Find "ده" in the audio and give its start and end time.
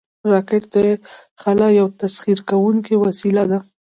3.51-3.59